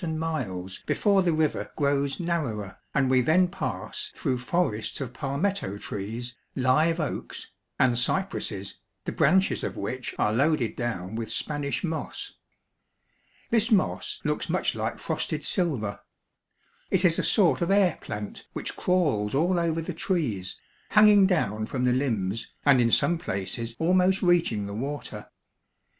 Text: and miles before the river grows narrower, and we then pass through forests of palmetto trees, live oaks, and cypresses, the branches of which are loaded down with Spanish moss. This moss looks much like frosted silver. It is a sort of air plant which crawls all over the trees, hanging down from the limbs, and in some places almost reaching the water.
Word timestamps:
and 0.03 0.19
miles 0.19 0.79
before 0.87 1.21
the 1.21 1.31
river 1.31 1.71
grows 1.75 2.19
narrower, 2.19 2.75
and 2.91 3.07
we 3.07 3.21
then 3.21 3.47
pass 3.47 4.11
through 4.15 4.35
forests 4.39 4.99
of 4.99 5.13
palmetto 5.13 5.77
trees, 5.77 6.35
live 6.55 6.99
oaks, 6.99 7.51
and 7.77 7.99
cypresses, 7.99 8.79
the 9.05 9.11
branches 9.11 9.63
of 9.63 9.77
which 9.77 10.15
are 10.17 10.33
loaded 10.33 10.75
down 10.75 11.13
with 11.13 11.31
Spanish 11.31 11.83
moss. 11.83 12.33
This 13.51 13.69
moss 13.69 14.19
looks 14.23 14.49
much 14.49 14.73
like 14.73 14.97
frosted 14.97 15.43
silver. 15.43 15.99
It 16.89 17.05
is 17.05 17.19
a 17.19 17.23
sort 17.23 17.61
of 17.61 17.69
air 17.69 17.99
plant 18.01 18.47
which 18.53 18.75
crawls 18.75 19.35
all 19.35 19.59
over 19.59 19.83
the 19.83 19.93
trees, 19.93 20.59
hanging 20.89 21.27
down 21.27 21.67
from 21.67 21.85
the 21.85 21.93
limbs, 21.93 22.51
and 22.65 22.81
in 22.81 22.89
some 22.89 23.19
places 23.19 23.75
almost 23.77 24.23
reaching 24.23 24.65
the 24.65 24.73
water. 24.73 25.29